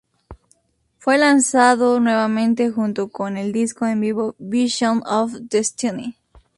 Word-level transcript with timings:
Fue 0.97 1.19
lanzado 1.19 1.99
nuevamente 1.99 2.71
junto 2.71 3.09
con 3.09 3.37
el 3.37 3.51
disco 3.51 3.85
en 3.85 4.01
vivo 4.01 4.33
Visions 4.39 5.03
of 5.05 5.31
Destiny. 5.41 6.15